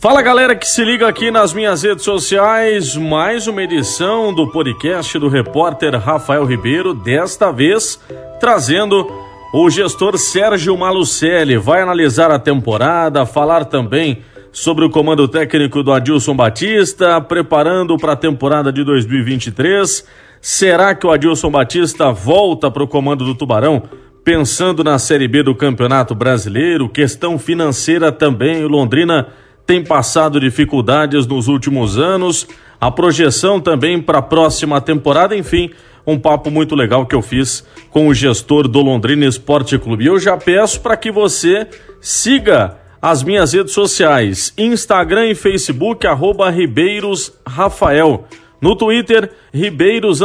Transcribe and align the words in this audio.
Fala 0.00 0.22
galera 0.22 0.54
que 0.54 0.64
se 0.64 0.84
liga 0.84 1.08
aqui 1.08 1.28
nas 1.28 1.52
minhas 1.52 1.82
redes 1.82 2.04
sociais, 2.04 2.94
mais 2.94 3.48
uma 3.48 3.64
edição 3.64 4.32
do 4.32 4.46
podcast 4.46 5.18
do 5.18 5.26
repórter 5.26 5.98
Rafael 5.98 6.44
Ribeiro, 6.44 6.94
desta 6.94 7.50
vez 7.50 8.00
trazendo 8.38 9.10
o 9.52 9.68
gestor 9.68 10.16
Sérgio 10.16 10.78
Malucelli. 10.78 11.56
Vai 11.56 11.82
analisar 11.82 12.30
a 12.30 12.38
temporada, 12.38 13.26
falar 13.26 13.64
também 13.64 14.22
sobre 14.52 14.84
o 14.84 14.90
comando 14.90 15.26
técnico 15.26 15.82
do 15.82 15.92
Adilson 15.92 16.36
Batista, 16.36 17.20
preparando 17.20 17.96
para 17.96 18.12
a 18.12 18.16
temporada 18.16 18.72
de 18.72 18.84
2023. 18.84 20.06
Será 20.40 20.94
que 20.94 21.08
o 21.08 21.10
Adilson 21.10 21.50
Batista 21.50 22.12
volta 22.12 22.70
para 22.70 22.84
o 22.84 22.88
comando 22.88 23.24
do 23.24 23.34
Tubarão? 23.34 23.82
Pensando 24.22 24.84
na 24.84 24.96
Série 24.96 25.26
B 25.26 25.42
do 25.42 25.56
Campeonato 25.56 26.14
Brasileiro, 26.14 26.88
questão 26.88 27.36
financeira 27.36 28.12
também, 28.12 28.64
o 28.64 28.68
Londrina 28.68 29.26
tem 29.68 29.84
passado 29.84 30.40
dificuldades 30.40 31.26
nos 31.26 31.46
últimos 31.46 31.98
anos, 31.98 32.48
a 32.80 32.90
projeção 32.90 33.60
também 33.60 34.00
para 34.00 34.20
a 34.20 34.22
próxima 34.22 34.80
temporada, 34.80 35.36
enfim, 35.36 35.70
um 36.06 36.18
papo 36.18 36.50
muito 36.50 36.74
legal 36.74 37.04
que 37.04 37.14
eu 37.14 37.20
fiz 37.20 37.66
com 37.90 38.08
o 38.08 38.14
gestor 38.14 38.66
do 38.66 38.80
Londrina 38.80 39.26
Esporte 39.26 39.78
Clube. 39.78 40.06
Eu 40.06 40.18
já 40.18 40.38
peço 40.38 40.80
para 40.80 40.96
que 40.96 41.10
você 41.10 41.66
siga 42.00 42.78
as 43.02 43.22
minhas 43.22 43.52
redes 43.52 43.74
sociais, 43.74 44.54
Instagram 44.56 45.26
e 45.26 45.34
Facebook, 45.34 46.06
arroba 46.06 46.48
Ribeiros 46.48 47.34
Rafael. 47.46 48.24
No 48.62 48.74
Twitter, 48.74 49.30
Ribeiros 49.52 50.20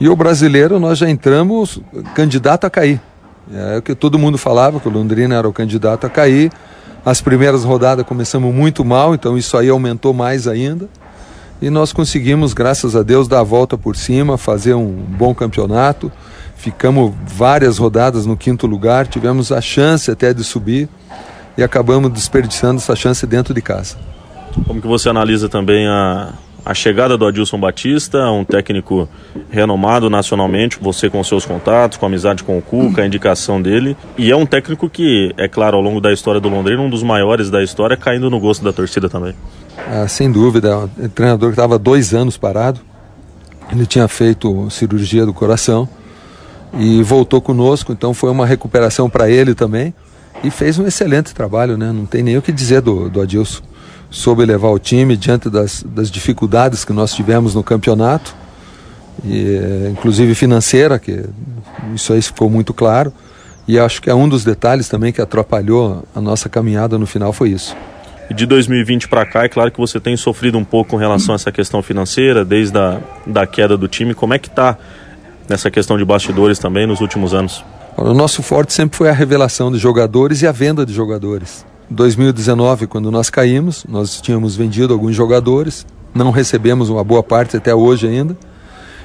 E 0.00 0.08
o 0.08 0.16
brasileiro 0.16 0.80
nós 0.80 0.96
já 0.96 1.10
entramos 1.10 1.82
candidato 2.14 2.64
a 2.64 2.70
cair. 2.70 2.98
É 3.52 3.78
o 3.78 3.82
que 3.82 3.94
todo 3.94 4.18
mundo 4.18 4.36
falava, 4.36 4.78
que 4.78 4.88
o 4.88 4.90
Londrina 4.90 5.34
era 5.34 5.48
o 5.48 5.52
candidato 5.52 6.06
a 6.06 6.10
cair. 6.10 6.52
As 7.04 7.20
primeiras 7.20 7.64
rodadas 7.64 8.04
começamos 8.04 8.54
muito 8.54 8.84
mal, 8.84 9.14
então 9.14 9.38
isso 9.38 9.56
aí 9.56 9.68
aumentou 9.68 10.12
mais 10.12 10.46
ainda. 10.46 10.88
E 11.60 11.70
nós 11.70 11.92
conseguimos, 11.92 12.52
graças 12.52 12.94
a 12.94 13.02
Deus, 13.02 13.26
dar 13.26 13.40
a 13.40 13.44
volta 13.44 13.76
por 13.76 13.96
cima, 13.96 14.36
fazer 14.36 14.74
um 14.74 14.86
bom 14.86 15.34
campeonato. 15.34 16.12
Ficamos 16.56 17.14
várias 17.26 17.78
rodadas 17.78 18.26
no 18.26 18.36
quinto 18.36 18.66
lugar, 18.66 19.06
tivemos 19.06 19.50
a 19.50 19.60
chance 19.60 20.10
até 20.10 20.34
de 20.34 20.44
subir 20.44 20.88
e 21.56 21.62
acabamos 21.62 22.12
desperdiçando 22.12 22.76
essa 22.76 22.94
chance 22.94 23.26
dentro 23.26 23.54
de 23.54 23.62
casa. 23.62 23.96
Como 24.66 24.80
que 24.80 24.86
você 24.86 25.08
analisa 25.08 25.48
também 25.48 25.86
a, 25.88 26.32
a 26.64 26.74
chegada 26.74 27.16
do 27.16 27.26
Adilson 27.26 27.58
Batista, 27.58 28.30
um 28.30 28.44
técnico 28.44 29.08
renomado 29.48 30.10
nacionalmente, 30.10 30.78
você 30.80 31.08
com 31.08 31.22
seus 31.24 31.46
contatos, 31.46 31.96
com 31.96 32.06
amizade 32.06 32.44
com 32.44 32.58
o 32.58 32.62
Cuca, 32.62 33.02
a 33.02 33.06
indicação 33.06 33.60
dele, 33.60 33.96
e 34.16 34.30
é 34.30 34.36
um 34.36 34.44
técnico 34.44 34.88
que, 34.88 35.32
é 35.36 35.48
claro, 35.48 35.76
ao 35.76 35.82
longo 35.82 36.00
da 36.00 36.12
história 36.12 36.40
do 36.40 36.48
Londrina, 36.48 36.82
um 36.82 36.90
dos 36.90 37.02
maiores 37.02 37.50
da 37.50 37.62
história, 37.62 37.96
caindo 37.96 38.28
no 38.28 38.38
gosto 38.38 38.62
da 38.62 38.72
torcida 38.72 39.08
também. 39.08 39.34
Ah, 39.86 40.06
sem 40.08 40.30
dúvida, 40.30 40.90
é 40.98 41.04
um 41.04 41.08
treinador 41.08 41.48
que 41.48 41.54
estava 41.54 41.78
dois 41.78 42.12
anos 42.12 42.36
parado, 42.36 42.80
ele 43.70 43.86
tinha 43.86 44.08
feito 44.08 44.68
cirurgia 44.70 45.24
do 45.24 45.32
coração 45.32 45.88
e 46.74 47.02
voltou 47.02 47.40
conosco, 47.40 47.92
então 47.92 48.12
foi 48.12 48.30
uma 48.30 48.46
recuperação 48.46 49.08
para 49.08 49.30
ele 49.30 49.54
também. 49.54 49.94
E 50.42 50.50
fez 50.50 50.78
um 50.78 50.86
excelente 50.86 51.34
trabalho, 51.34 51.76
né? 51.76 51.90
Não 51.90 52.06
tem 52.06 52.22
nem 52.22 52.36
o 52.36 52.42
que 52.42 52.52
dizer 52.52 52.80
do, 52.80 53.10
do 53.10 53.20
Adilson 53.20 53.60
soube 54.10 54.44
levar 54.44 54.68
o 54.68 54.78
time 54.78 55.16
diante 55.16 55.50
das, 55.50 55.82
das 55.82 56.10
dificuldades 56.10 56.84
que 56.84 56.92
nós 56.92 57.12
tivemos 57.12 57.54
no 57.54 57.62
campeonato, 57.62 58.34
e, 59.24 59.56
eh, 59.56 59.88
inclusive 59.90 60.34
financeira, 60.34 60.98
que 60.98 61.24
isso 61.94 62.12
aí 62.12 62.22
ficou 62.22 62.48
muito 62.48 62.72
claro. 62.72 63.12
E 63.66 63.78
acho 63.78 64.00
que 64.00 64.08
é 64.08 64.14
um 64.14 64.28
dos 64.28 64.44
detalhes 64.44 64.88
também 64.88 65.12
que 65.12 65.20
atrapalhou 65.20 66.02
a 66.14 66.20
nossa 66.20 66.48
caminhada 66.48 66.96
no 66.96 67.06
final 67.06 67.32
foi 67.32 67.50
isso. 67.50 67.76
E 68.30 68.34
de 68.34 68.46
2020 68.46 69.08
para 69.08 69.26
cá, 69.26 69.44
é 69.44 69.48
claro 69.48 69.70
que 69.70 69.78
você 69.78 69.98
tem 69.98 70.16
sofrido 70.16 70.56
um 70.58 70.64
pouco 70.64 70.90
com 70.90 70.96
relação 70.96 71.34
a 71.34 71.36
essa 71.36 71.50
questão 71.50 71.82
financeira, 71.82 72.44
desde 72.44 72.78
a 72.78 73.00
da 73.26 73.46
queda 73.46 73.76
do 73.76 73.88
time. 73.88 74.14
Como 74.14 74.34
é 74.34 74.38
que 74.38 74.48
está 74.48 74.76
nessa 75.48 75.70
questão 75.70 75.96
de 75.96 76.04
bastidores 76.04 76.58
também 76.58 76.86
nos 76.86 77.00
últimos 77.00 77.34
anos? 77.34 77.64
O 77.96 78.14
nosso 78.14 78.42
forte 78.42 78.72
sempre 78.72 78.96
foi 78.96 79.08
a 79.08 79.12
revelação 79.12 79.72
de 79.72 79.78
jogadores 79.78 80.42
e 80.42 80.46
a 80.46 80.52
venda 80.52 80.84
de 80.86 80.92
jogadores. 80.92 81.64
2019, 81.90 82.86
quando 82.86 83.10
nós 83.10 83.30
caímos, 83.30 83.84
nós 83.88 84.20
tínhamos 84.20 84.54
vendido 84.54 84.92
alguns 84.92 85.14
jogadores, 85.14 85.86
não 86.14 86.30
recebemos 86.30 86.90
uma 86.90 87.02
boa 87.02 87.22
parte 87.22 87.56
até 87.56 87.74
hoje 87.74 88.06
ainda. 88.06 88.36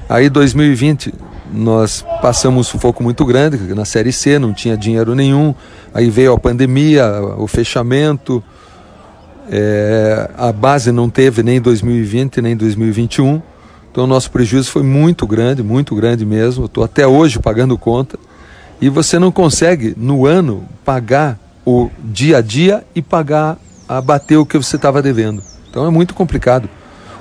Aí 0.09 0.29
2020 0.29 1.13
nós 1.53 2.03
passamos 2.21 2.67
um 2.67 2.69
sufoco 2.69 3.03
muito 3.03 3.25
grande 3.25 3.57
na 3.73 3.85
Série 3.85 4.11
C, 4.11 4.39
não 4.39 4.53
tinha 4.53 4.75
dinheiro 4.75 5.15
nenhum. 5.15 5.53
Aí 5.93 6.09
veio 6.09 6.33
a 6.33 6.39
pandemia, 6.39 7.05
o 7.37 7.47
fechamento. 7.47 8.43
É, 9.49 10.29
a 10.37 10.51
base 10.51 10.91
não 10.91 11.09
teve 11.09 11.43
nem 11.43 11.61
2020 11.61 12.41
nem 12.41 12.55
2021. 12.55 13.41
Então 13.91 14.05
o 14.05 14.07
nosso 14.07 14.31
prejuízo 14.31 14.71
foi 14.71 14.83
muito 14.83 15.27
grande, 15.27 15.61
muito 15.61 15.95
grande 15.95 16.25
mesmo. 16.25 16.65
Estou 16.65 16.83
até 16.83 17.05
hoje 17.05 17.39
pagando 17.39 17.77
conta. 17.77 18.17
E 18.81 18.89
você 18.89 19.19
não 19.19 19.31
consegue 19.31 19.93
no 19.95 20.25
ano 20.25 20.65
pagar 20.83 21.39
o 21.65 21.89
dia 21.99 22.37
a 22.37 22.41
dia 22.41 22.83
e 22.93 23.01
pagar, 23.01 23.57
abater 23.87 24.37
o 24.37 24.45
que 24.45 24.57
você 24.57 24.75
estava 24.75 25.01
devendo. 25.01 25.41
Então 25.69 25.85
é 25.85 25.89
muito 25.89 26.13
complicado. 26.13 26.69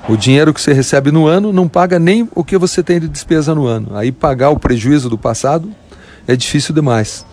O 0.08 0.16
dinheiro 0.16 0.52
que 0.52 0.60
você 0.60 0.72
recebe 0.72 1.12
no 1.12 1.26
ano 1.26 1.52
não 1.52 1.68
paga 1.68 1.98
nem 1.98 2.28
o 2.34 2.42
que 2.42 2.58
você 2.58 2.82
tem 2.82 2.98
de 2.98 3.08
despesa 3.08 3.54
no 3.54 3.66
ano. 3.66 3.96
Aí 3.96 4.10
pagar 4.10 4.50
o 4.50 4.58
prejuízo 4.58 5.08
do 5.08 5.16
passado 5.16 5.70
é 6.26 6.34
difícil 6.34 6.74
demais. 6.74 7.24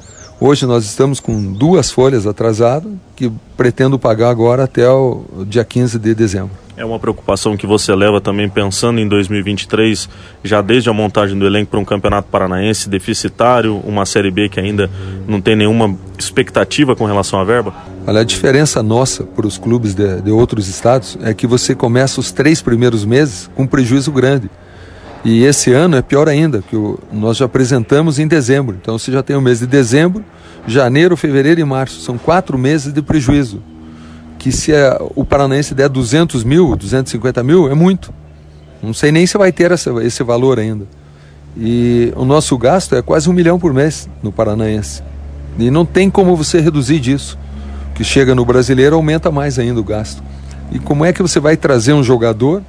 Hoje 0.42 0.66
nós 0.66 0.86
estamos 0.86 1.20
com 1.20 1.52
duas 1.52 1.92
folhas 1.92 2.26
atrasadas 2.26 2.90
que 3.14 3.30
pretendo 3.58 4.00
pagar 4.00 4.30
agora 4.30 4.64
até 4.64 4.90
o 4.90 5.26
dia 5.46 5.66
15 5.66 6.00
de 6.00 6.16
dezembro. 6.16 6.52
É 6.78 6.86
uma 6.86 6.98
preocupação 6.98 7.58
que 7.58 7.68
você 7.68 7.94
leva 7.94 8.22
também 8.22 8.48
pensando 8.48 9.02
em 9.02 9.08
2023, 9.10 10.08
já 10.42 10.62
desde 10.62 10.90
a 10.90 10.94
montagem 10.94 11.38
do 11.38 11.46
elenco 11.46 11.72
para 11.72 11.80
um 11.82 11.84
campeonato 11.84 12.30
paranaense 12.30 12.88
deficitário, 12.88 13.82
uma 13.86 14.06
Série 14.06 14.32
B 14.32 14.48
que 14.48 14.62
ainda 14.62 14.90
não 15.28 15.42
tem 15.42 15.58
nenhuma 15.58 15.94
expectativa 16.18 16.96
com 16.96 17.06
relação 17.06 17.38
à 17.38 17.44
verba? 17.44 17.74
Olha, 18.08 18.22
a 18.22 18.24
diferença 18.24 18.82
nossa 18.82 19.26
para 19.26 19.46
os 19.46 19.58
clubes 19.58 19.94
de, 19.94 20.22
de 20.22 20.32
outros 20.32 20.70
estados 20.70 21.18
é 21.22 21.34
que 21.34 21.46
você 21.46 21.76
começa 21.76 22.18
os 22.18 22.32
três 22.32 22.62
primeiros 22.62 23.04
meses 23.04 23.50
com 23.54 23.64
um 23.64 23.68
prejuízo 23.68 24.10
grande. 24.10 24.50
E 25.24 25.44
esse 25.44 25.74
ano 25.74 25.97
é 25.97 26.02
pior 26.02 26.30
ainda, 26.30 26.62
que 26.62 26.75
nós 27.12 27.38
já 27.38 27.46
apresentamos 27.46 28.19
em 28.19 28.28
dezembro. 28.28 28.78
Então 28.81 28.97
você 28.97 29.12
já 29.12 29.22
tem 29.22 29.35
o 29.35 29.41
mês 29.41 29.59
de 29.59 29.68
dezembro, 29.68 30.24
janeiro, 30.66 31.18
fevereiro 31.18 31.59
e 31.59 31.63
março. 31.63 32.00
São 32.02 32.18
quatro 32.18 32.57
meses 32.57 32.94
de 32.94 33.02
prejuízo. 33.02 33.62
Que 34.38 34.52
se 34.52 34.72
é, 34.72 34.97
o 35.16 35.25
paranaense 35.25 35.75
der 35.75 35.90
200 35.90 36.44
mil, 36.46 36.75
250 36.75 37.44
mil, 37.44 37.69
é 37.69 37.74
muito. 37.74 38.13
Não 38.81 38.94
sei 38.94 39.12
nem 39.12 39.28
se 39.28 39.38
vai 39.38 39.52
ter 39.52 39.72
essa, 39.72 39.91
esse 40.04 40.24
valor 40.24 40.57
ainda. 40.57 40.88
E 41.57 42.13
o 42.15 42.24
nosso 42.24 42.57
gasto 42.57 42.95
é 42.95 43.01
quase 43.01 43.30
um 43.30 43.33
milhão 43.33 43.60
por 43.60 43.74
mês 43.74 44.07
no 44.24 44.31
paranaense. 44.31 45.04
E 45.57 45.69
não 45.69 45.86
tem 45.86 46.10
como 46.10 46.38
você 46.38 46.62
reduzir 46.62 47.00
disso. 47.00 47.38
O 47.92 47.94
que 47.95 48.04
chega 48.06 48.33
no 48.33 48.45
brasileiro 48.45 48.95
aumenta 48.95 49.30
mais 49.30 49.60
ainda 49.60 49.81
o 49.81 49.83
gasto. 49.83 50.24
E 50.72 50.80
como 50.80 51.04
é 51.04 51.12
que 51.12 51.22
você 51.22 51.42
vai 51.42 51.57
trazer 51.57 51.92
um 51.92 52.04
jogador 52.04 52.63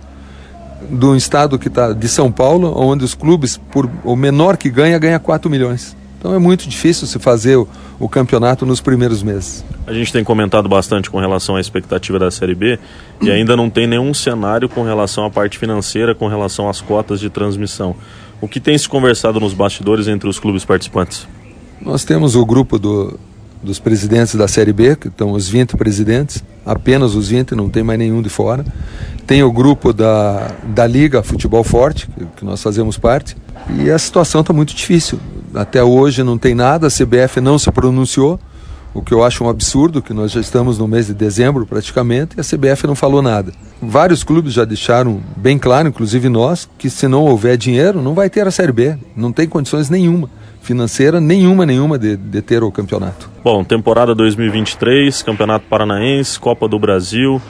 do 0.89 1.17
estado 1.17 1.59
que 1.59 1.69
está 1.69 1.93
de 1.93 2.09
São 2.09 2.31
Paulo, 2.31 2.73
onde 2.77 3.05
os 3.05 3.15
clubes, 3.15 3.57
por 3.57 3.91
o 4.05 4.17
menor 4.17 4.57
que 4.57 4.71
ganha, 4.71 4.99
ganha 4.99 5.19
4 5.19 5.51
milhões. 5.51 5.97
Então 6.19 6.35
é 6.35 6.39
muito 6.39 6.69
difícil 6.69 7.07
se 7.07 7.19
fazer 7.19 7.57
o, 7.57 7.67
o, 7.99 8.07
campeonato 8.07 8.67
nos 8.67 8.81
primeiros 8.81 9.23
meses. 9.23 9.65
A 9.87 9.93
gente 9.93 10.13
tem 10.13 10.23
comentado 10.23 10.69
bastante 10.69 11.09
com 11.09 11.19
relação 11.19 11.57
à 11.57 11.61
expectativa 11.61 12.19
da 12.19 12.31
Série 12.31 12.55
B 12.55 12.79
e 13.23 13.31
ainda 13.31 13.57
não 13.57 13.71
tem 13.71 13.87
nenhum 13.87 14.13
cenário 14.13 14.69
com 14.69 14.83
relação 14.83 15.25
à 15.25 15.31
parte 15.31 15.59
financeira, 15.59 16.15
com 16.15 16.29
relação 16.29 16.69
às 16.69 16.81
cotas 16.81 17.21
de 17.21 17.31
transmissão. 17.31 17.97
O 18.39 18.47
que 18.47 18.61
tem 18.61 18.77
se 18.77 18.87
conversado 18.87 19.41
nos 19.41 19.55
bastidores 19.55 20.09
entre 20.09 20.29
os 20.29 20.39
clubes 20.39 20.63
participantes? 20.63 21.27
Nós 21.81 22.05
temos 22.05 22.37
o 22.37 22.45
grupo 22.45 22.79
do, 22.79 23.19
dos 23.63 23.79
presidentes 23.79 24.35
da 24.35 24.49
Série 24.49 24.73
B, 24.73 24.97
que 24.97 25.09
estão 25.09 25.33
os 25.33 25.49
20 25.49 25.77
presidentes, 25.77 26.43
apenas 26.65 27.15
os 27.15 27.29
20, 27.29 27.55
não 27.55 27.69
tem 27.69 27.83
mais 27.83 27.99
nenhum 27.99 28.23
de 28.23 28.29
fora. 28.29 28.65
Tem 29.27 29.43
o 29.43 29.53
grupo 29.53 29.93
da, 29.93 30.51
da 30.65 30.87
Liga 30.87 31.23
Futebol 31.23 31.63
Forte, 31.63 32.09
que, 32.37 32.45
nós 32.45 32.63
fazemos 32.63 32.97
parte, 32.97 33.37
e 33.79 33.91
a 33.91 33.99
situação 33.99 34.41
está 34.41 34.53
muito 34.53 34.75
difícil. 34.75 35.21
Até 35.55 35.83
hoje 35.83 36.23
não 36.23 36.39
tem 36.39 36.55
nada, 36.55 36.87
a 36.87 36.91
CBF 36.91 37.41
não 37.41 37.59
se 37.59 37.71
pronunciou. 37.71 38.41
o 38.93 39.03
que 39.03 39.13
eu 39.13 39.23
acho 39.23 39.45
um 39.45 39.49
absurdo, 39.49 40.03
que 40.03 40.13
nós 40.13 40.33
já 40.33 40.41
estamos 40.41 40.79
no 40.79 40.89
mês 40.89 41.07
de 41.07 41.15
dezembro 41.15 41.65
praticamente 41.65 42.37
e 42.37 42.41
a 42.41 42.45
CBF 42.45 42.87
não 42.87 42.95
falou 42.95 43.23
nada. 43.23 43.53
Vários 43.81 44.25
clubes 44.25 44.53
já 44.53 44.65
deixaram 44.65 45.21
bem 45.37 45.59
claro, 45.59 45.89
inclusive 45.89 46.29
nós, 46.29 46.69
que 46.77 46.91
se 46.91 47.07
não 47.07 47.23
houver 47.25 47.57
dinheiro, 47.57 48.03
não 48.03 48.15
vai 48.15 48.29
ter 48.29 48.47
a 48.47 48.51
Série 48.51 48.73
B. 48.73 48.97
Não 49.15 49.33
tem 49.33 49.49
condições 49.49 49.89
nenhuma, 49.89 50.29
financeira 50.61 51.21
nenhuma, 51.21 51.65
nenhuma 51.65 51.99
de, 51.99 52.17
de 52.17 52.43
ter 52.43 52.63
o 52.63 52.71
campeonato. 52.71 53.31
Bom, 53.43 53.65
temporada 53.65 54.15
2023, 54.15 55.23
Campeonato 55.23 55.67
Paranaense, 55.69 56.39
Copa 56.39 56.69
do 56.69 56.79
Brasil, 56.79 57.41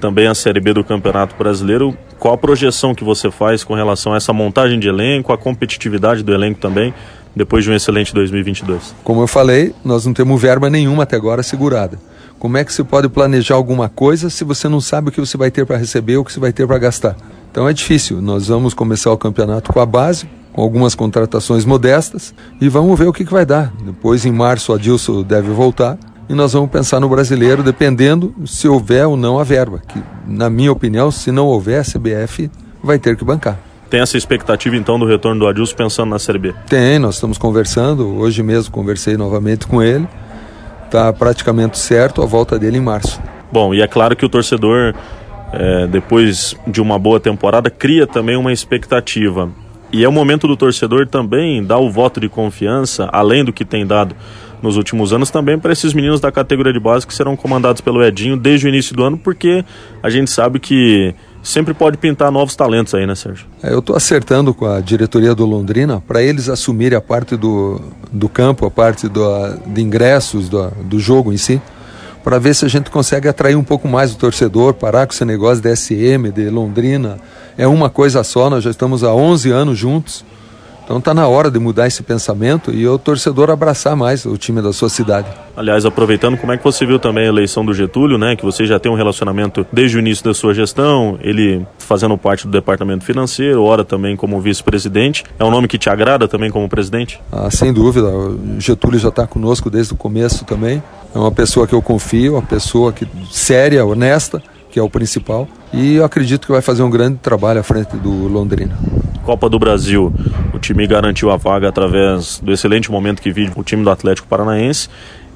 também 0.00 0.26
a 0.26 0.34
Série 0.34 0.60
B 0.60 0.72
do 0.72 0.84
Campeonato 0.84 1.34
Brasileiro. 1.36 1.96
Qual 2.18 2.34
a 2.34 2.38
projeção 2.38 2.94
que 2.94 3.04
você 3.04 3.30
faz 3.30 3.64
com 3.64 3.74
relação 3.74 4.14
a 4.14 4.16
essa 4.16 4.32
montagem 4.32 4.78
de 4.78 4.88
elenco, 4.88 5.32
a 5.32 5.38
competitividade 5.38 6.22
do 6.22 6.32
elenco 6.32 6.60
também? 6.60 6.94
depois 7.34 7.64
de 7.64 7.70
um 7.70 7.74
excelente 7.74 8.12
2022? 8.12 8.94
Como 9.04 9.22
eu 9.22 9.26
falei, 9.26 9.74
nós 9.84 10.04
não 10.04 10.12
temos 10.12 10.40
verba 10.40 10.68
nenhuma 10.68 11.04
até 11.04 11.16
agora 11.16 11.42
segurada. 11.42 11.98
Como 12.38 12.56
é 12.56 12.64
que 12.64 12.72
se 12.72 12.82
pode 12.82 13.08
planejar 13.08 13.54
alguma 13.54 13.88
coisa 13.88 14.30
se 14.30 14.44
você 14.44 14.68
não 14.68 14.80
sabe 14.80 15.10
o 15.10 15.12
que 15.12 15.20
você 15.20 15.36
vai 15.36 15.50
ter 15.50 15.66
para 15.66 15.76
receber 15.76 16.16
ou 16.16 16.22
o 16.22 16.24
que 16.24 16.32
você 16.32 16.40
vai 16.40 16.52
ter 16.52 16.66
para 16.66 16.78
gastar? 16.78 17.16
Então 17.50 17.68
é 17.68 17.72
difícil. 17.72 18.20
Nós 18.22 18.48
vamos 18.48 18.72
começar 18.72 19.12
o 19.12 19.18
campeonato 19.18 19.72
com 19.72 19.80
a 19.80 19.86
base, 19.86 20.26
com 20.52 20.62
algumas 20.62 20.94
contratações 20.94 21.64
modestas 21.64 22.34
e 22.60 22.68
vamos 22.68 22.98
ver 22.98 23.06
o 23.06 23.12
que, 23.12 23.24
que 23.24 23.32
vai 23.32 23.46
dar. 23.46 23.72
Depois, 23.84 24.24
em 24.24 24.32
março, 24.32 24.72
o 24.72 24.74
Adilson 24.74 25.22
deve 25.22 25.50
voltar 25.50 25.98
e 26.28 26.34
nós 26.34 26.52
vamos 26.52 26.70
pensar 26.70 27.00
no 27.00 27.08
brasileiro 27.08 27.62
dependendo 27.62 28.34
se 28.46 28.68
houver 28.68 29.06
ou 29.06 29.16
não 29.16 29.38
a 29.38 29.44
verba. 29.44 29.82
Que, 29.86 30.00
na 30.26 30.48
minha 30.48 30.70
opinião, 30.70 31.10
se 31.10 31.32
não 31.32 31.46
houver, 31.46 31.80
a 31.80 31.84
CBF 31.84 32.50
vai 32.82 32.98
ter 32.98 33.16
que 33.16 33.24
bancar. 33.24 33.58
Tem 33.90 34.00
essa 34.00 34.16
expectativa 34.16 34.76
então 34.76 34.96
do 34.96 35.04
retorno 35.04 35.40
do 35.40 35.48
Adilson 35.48 35.74
pensando 35.74 36.10
na 36.10 36.20
Série 36.20 36.38
B? 36.38 36.54
Tem, 36.68 37.00
nós 37.00 37.16
estamos 37.16 37.36
conversando. 37.36 38.06
Hoje 38.16 38.40
mesmo 38.42 38.70
conversei 38.70 39.16
novamente 39.16 39.66
com 39.66 39.82
ele. 39.82 40.06
Está 40.86 41.12
praticamente 41.12 41.76
certo 41.76 42.22
a 42.22 42.26
volta 42.26 42.56
dele 42.56 42.78
em 42.78 42.80
março. 42.80 43.20
Bom, 43.50 43.74
e 43.74 43.82
é 43.82 43.88
claro 43.88 44.14
que 44.14 44.24
o 44.24 44.28
torcedor, 44.28 44.94
é, 45.52 45.88
depois 45.88 46.54
de 46.68 46.80
uma 46.80 46.96
boa 46.96 47.18
temporada, 47.18 47.68
cria 47.68 48.06
também 48.06 48.36
uma 48.36 48.52
expectativa. 48.52 49.50
E 49.92 50.04
é 50.04 50.08
o 50.08 50.12
momento 50.12 50.46
do 50.46 50.56
torcedor 50.56 51.06
também 51.06 51.64
dar 51.64 51.78
o 51.78 51.90
voto 51.90 52.20
de 52.20 52.28
confiança, 52.28 53.08
além 53.12 53.44
do 53.44 53.52
que 53.52 53.64
tem 53.64 53.84
dado 53.84 54.14
nos 54.62 54.76
últimos 54.76 55.12
anos, 55.12 55.30
também 55.30 55.58
para 55.58 55.72
esses 55.72 55.92
meninos 55.92 56.20
da 56.20 56.30
categoria 56.30 56.72
de 56.72 56.78
base 56.78 57.06
que 57.06 57.14
serão 57.14 57.36
comandados 57.36 57.80
pelo 57.80 58.04
Edinho 58.04 58.36
desde 58.36 58.66
o 58.66 58.68
início 58.68 58.94
do 58.94 59.02
ano, 59.02 59.18
porque 59.18 59.64
a 60.02 60.10
gente 60.10 60.30
sabe 60.30 60.60
que 60.60 61.14
sempre 61.42 61.72
pode 61.74 61.96
pintar 61.96 62.30
novos 62.30 62.54
talentos 62.54 62.94
aí, 62.94 63.06
né, 63.06 63.14
Sérgio? 63.14 63.46
É, 63.62 63.72
eu 63.72 63.78
estou 63.78 63.96
acertando 63.96 64.52
com 64.52 64.66
a 64.66 64.80
diretoria 64.80 65.34
do 65.34 65.46
Londrina 65.46 66.02
para 66.06 66.22
eles 66.22 66.48
assumirem 66.48 66.96
a 66.96 67.00
parte 67.00 67.36
do, 67.36 67.80
do 68.12 68.28
campo, 68.28 68.66
a 68.66 68.70
parte 68.70 69.08
do, 69.08 69.24
de 69.66 69.80
ingressos, 69.80 70.48
do, 70.48 70.70
do 70.84 71.00
jogo 71.00 71.32
em 71.32 71.36
si, 71.36 71.60
para 72.22 72.38
ver 72.38 72.54
se 72.54 72.64
a 72.64 72.68
gente 72.68 72.90
consegue 72.90 73.28
atrair 73.28 73.56
um 73.56 73.64
pouco 73.64 73.88
mais 73.88 74.12
o 74.12 74.18
torcedor, 74.18 74.74
parar 74.74 75.06
com 75.06 75.12
esse 75.12 75.24
negócio 75.24 75.62
de 75.62 75.74
SM, 75.74 76.30
de 76.32 76.50
Londrina. 76.50 77.18
É 77.60 77.66
uma 77.66 77.90
coisa 77.90 78.24
só, 78.24 78.48
nós 78.48 78.64
já 78.64 78.70
estamos 78.70 79.04
há 79.04 79.14
11 79.14 79.50
anos 79.50 79.76
juntos. 79.76 80.24
Então 80.82 80.96
está 80.96 81.12
na 81.12 81.28
hora 81.28 81.50
de 81.50 81.58
mudar 81.58 81.86
esse 81.86 82.02
pensamento 82.02 82.72
e 82.72 82.88
o 82.88 82.98
torcedor 82.98 83.50
abraçar 83.50 83.94
mais 83.94 84.24
o 84.24 84.38
time 84.38 84.62
da 84.62 84.72
sua 84.72 84.88
cidade. 84.88 85.28
Aliás, 85.54 85.84
aproveitando, 85.84 86.38
como 86.38 86.52
é 86.52 86.56
que 86.56 86.64
você 86.64 86.86
viu 86.86 86.98
também 86.98 87.26
a 87.26 87.28
eleição 87.28 87.62
do 87.62 87.74
Getúlio, 87.74 88.16
né? 88.16 88.34
Que 88.34 88.42
você 88.42 88.64
já 88.64 88.78
tem 88.80 88.90
um 88.90 88.94
relacionamento 88.94 89.66
desde 89.70 89.98
o 89.98 90.00
início 90.00 90.24
da 90.24 90.32
sua 90.32 90.54
gestão, 90.54 91.18
ele 91.20 91.66
fazendo 91.78 92.16
parte 92.16 92.46
do 92.46 92.50
departamento 92.50 93.04
financeiro, 93.04 93.62
ora 93.62 93.84
também 93.84 94.16
como 94.16 94.40
vice-presidente. 94.40 95.22
É 95.38 95.44
um 95.44 95.50
nome 95.50 95.68
que 95.68 95.76
te 95.76 95.90
agrada 95.90 96.26
também 96.26 96.50
como 96.50 96.66
presidente? 96.66 97.20
Ah, 97.30 97.50
sem 97.50 97.74
dúvida. 97.74 98.08
O 98.08 98.58
Getúlio 98.58 98.98
já 98.98 99.10
está 99.10 99.26
conosco 99.26 99.68
desde 99.68 99.92
o 99.92 99.96
começo 99.96 100.46
também. 100.46 100.82
É 101.14 101.18
uma 101.18 101.30
pessoa 101.30 101.66
que 101.66 101.74
eu 101.74 101.82
confio, 101.82 102.36
uma 102.36 102.42
pessoa 102.42 102.90
que 102.90 103.06
séria, 103.30 103.84
honesta, 103.84 104.42
que 104.70 104.78
é 104.78 104.82
o 104.82 104.88
principal. 104.88 105.48
E 105.72 105.96
eu 105.96 106.04
acredito 106.04 106.46
que 106.46 106.52
vai 106.52 106.62
fazer 106.62 106.82
um 106.82 106.90
grande 106.90 107.18
trabalho 107.18 107.60
à 107.60 107.62
frente 107.62 107.96
do 107.96 108.28
Londrina. 108.28 108.76
Copa 109.24 109.48
do 109.48 109.58
Brasil, 109.58 110.12
o 110.52 110.58
time 110.58 110.86
garantiu 110.86 111.30
a 111.30 111.36
vaga 111.36 111.68
através 111.68 112.40
do 112.40 112.52
excelente 112.52 112.90
momento 112.90 113.20
que 113.20 113.30
vive 113.30 113.52
o 113.56 113.62
time 113.62 113.84
do 113.84 113.90
Atlético 113.90 114.26
Paranaense. 114.26 114.88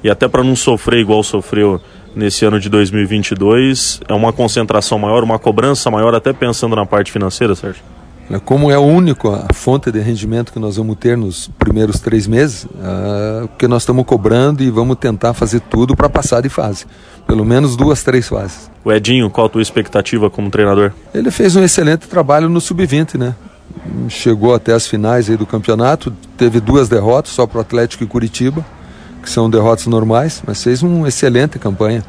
E 0.03 0.09
até 0.09 0.27
para 0.27 0.43
não 0.43 0.55
sofrer 0.55 0.99
igual 0.99 1.23
sofreu 1.23 1.81
nesse 2.15 2.45
ano 2.45 2.59
de 2.59 2.69
2022, 2.69 4.01
é 4.07 4.13
uma 4.13 4.31
concentração 4.31 4.97
maior, 4.97 5.23
uma 5.23 5.37
cobrança 5.37 5.91
maior, 5.91 6.15
até 6.15 6.31
pensando 6.31 6.75
na 6.75 6.85
parte 6.85 7.11
financeira, 7.11 7.55
Sérgio? 7.55 7.81
É, 8.29 8.39
como 8.39 8.71
é 8.71 8.75
a 8.75 8.79
única 8.79 9.45
fonte 9.53 9.91
de 9.91 9.99
rendimento 9.99 10.51
que 10.51 10.59
nós 10.59 10.77
vamos 10.77 10.95
ter 10.97 11.15
nos 11.15 11.47
primeiros 11.59 11.99
três 11.99 12.25
meses, 12.25 12.65
é, 12.65 13.47
que 13.57 13.67
nós 13.67 13.83
estamos 13.83 14.05
cobrando 14.05 14.63
e 14.63 14.69
vamos 14.69 14.97
tentar 14.97 15.33
fazer 15.33 15.59
tudo 15.61 15.95
para 15.95 16.09
passar 16.09 16.41
de 16.41 16.49
fase. 16.49 16.85
Pelo 17.27 17.45
menos 17.45 17.75
duas, 17.75 18.03
três 18.03 18.27
fases. 18.27 18.69
O 18.83 18.91
Edinho, 18.91 19.29
qual 19.29 19.47
a 19.47 19.49
tua 19.49 19.61
expectativa 19.61 20.29
como 20.29 20.49
treinador? 20.49 20.91
Ele 21.13 21.31
fez 21.31 21.55
um 21.55 21.63
excelente 21.63 22.07
trabalho 22.07 22.49
no 22.49 22.61
sub-20, 22.61 23.17
né? 23.17 23.35
chegou 24.09 24.53
até 24.53 24.73
as 24.73 24.87
finais 24.87 25.29
aí 25.29 25.37
do 25.37 25.45
campeonato, 25.45 26.13
teve 26.37 26.59
duas 26.59 26.89
derrotas 26.89 27.31
só 27.33 27.45
para 27.45 27.57
o 27.57 27.61
Atlético 27.61 28.03
e 28.03 28.07
Curitiba, 28.07 28.65
que 29.21 29.29
são 29.29 29.49
derrotas 29.49 29.87
normais, 29.87 30.41
mas 30.45 30.63
fez 30.63 30.83
uma 30.83 31.07
excelente 31.07 31.57
campanha. 31.57 32.03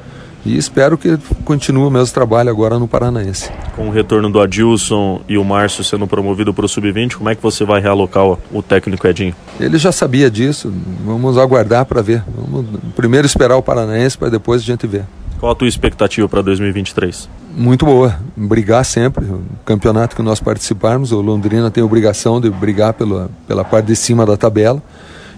E 0.46 0.56
espero 0.56 0.96
que 0.96 1.18
continue 1.44 1.82
o 1.82 1.90
mesmo 1.90 2.14
trabalho 2.14 2.48
agora 2.48 2.78
no 2.78 2.86
Paranaense. 2.86 3.50
Com 3.74 3.88
o 3.88 3.90
retorno 3.90 4.30
do 4.30 4.40
Adilson 4.40 5.20
e 5.28 5.36
o 5.36 5.44
Márcio 5.44 5.82
sendo 5.82 6.06
promovido 6.06 6.54
para 6.54 6.64
o 6.64 6.68
Sub-20, 6.68 7.16
como 7.16 7.28
é 7.28 7.34
que 7.34 7.42
você 7.42 7.64
vai 7.64 7.80
realocar 7.80 8.24
o 8.24 8.62
técnico 8.62 9.08
Edinho? 9.08 9.34
Ele 9.58 9.76
já 9.76 9.90
sabia 9.90 10.30
disso, 10.30 10.72
vamos 11.04 11.36
aguardar 11.36 11.84
para 11.84 12.00
ver. 12.00 12.22
Vamos 12.28 12.64
primeiro 12.94 13.26
esperar 13.26 13.56
o 13.56 13.62
Paranaense 13.62 14.16
para 14.16 14.28
depois 14.28 14.62
a 14.62 14.64
gente 14.64 14.86
ver. 14.86 15.04
Qual 15.40 15.50
a 15.50 15.54
tua 15.54 15.66
expectativa 15.66 16.28
para 16.28 16.42
2023? 16.42 17.28
Muito 17.52 17.84
boa. 17.84 18.16
Brigar 18.36 18.84
sempre. 18.84 19.24
O 19.24 19.42
campeonato 19.64 20.14
que 20.14 20.22
nós 20.22 20.38
participarmos, 20.38 21.10
o 21.10 21.20
Londrina 21.20 21.72
tem 21.72 21.82
a 21.82 21.84
obrigação 21.84 22.40
de 22.40 22.50
brigar 22.50 22.94
pela, 22.94 23.28
pela 23.48 23.64
parte 23.64 23.86
de 23.86 23.96
cima 23.96 24.24
da 24.24 24.36
tabela. 24.36 24.80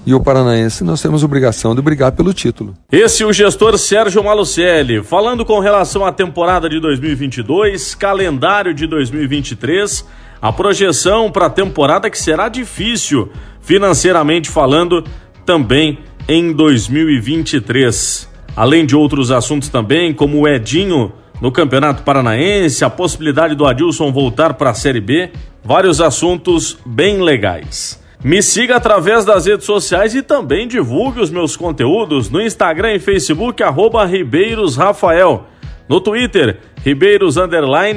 E 0.08 0.14
o 0.14 0.20
Paranaense, 0.20 0.82
nós 0.84 1.02
temos 1.02 1.22
obrigação 1.22 1.74
de 1.74 1.82
brigar 1.82 2.12
pelo 2.12 2.32
título. 2.32 2.74
Esse 2.90 3.22
é 3.22 3.26
o 3.26 3.32
gestor 3.32 3.76
Sérgio 3.76 4.24
Malucelli, 4.24 5.02
falando 5.02 5.44
com 5.44 5.58
relação 5.58 6.02
à 6.02 6.10
temporada 6.10 6.66
de 6.66 6.80
2022, 6.80 7.94
calendário 7.94 8.72
de 8.72 8.86
2023, 8.86 10.06
a 10.40 10.50
projeção 10.50 11.30
para 11.30 11.44
a 11.44 11.50
temporada 11.50 12.08
que 12.08 12.18
será 12.18 12.48
difícil, 12.48 13.30
financeiramente 13.60 14.48
falando, 14.48 15.04
também 15.44 15.98
em 16.26 16.54
2023 16.54 18.26
além 18.56 18.86
de 18.86 18.96
outros 18.96 19.30
assuntos 19.30 19.68
também, 19.68 20.14
como 20.14 20.40
o 20.40 20.48
Edinho 20.48 21.12
no 21.38 21.52
Campeonato 21.52 22.02
Paranaense, 22.02 22.82
a 22.82 22.88
possibilidade 22.88 23.54
do 23.54 23.66
Adilson 23.66 24.10
voltar 24.10 24.54
para 24.54 24.70
a 24.70 24.74
Série 24.74 25.02
B, 25.02 25.30
vários 25.62 26.00
assuntos 26.00 26.78
bem 26.86 27.20
legais. 27.20 28.07
Me 28.22 28.42
siga 28.42 28.76
através 28.76 29.24
das 29.24 29.46
redes 29.46 29.64
sociais 29.64 30.14
e 30.14 30.22
também 30.22 30.66
divulgue 30.66 31.20
os 31.20 31.30
meus 31.30 31.56
conteúdos 31.56 32.28
no 32.28 32.40
Instagram 32.40 32.94
e 32.94 32.98
Facebook, 32.98 33.62
arroba 33.62 34.04
Ribeiros 34.04 34.76
Rafael. 34.76 35.46
No 35.88 36.00
Twitter, 36.00 36.58
Ribeiros 36.84 37.38